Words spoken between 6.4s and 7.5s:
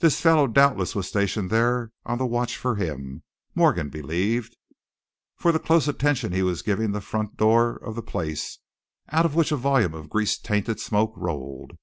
was giving the front